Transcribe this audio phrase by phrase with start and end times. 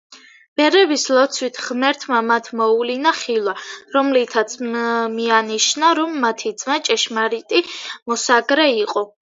[0.59, 3.53] ბერების ლოცვით ღმერთმა მათ მოუვლინა ხილვა,
[3.97, 7.65] რომლითაც მიანიშნა, რომ მათი ძმა ჭეშმარიტი
[8.13, 9.07] მოსაგრე იყო.